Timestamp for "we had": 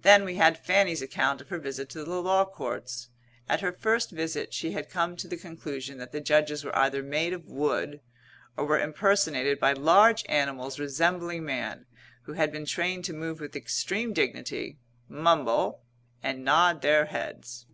0.24-0.58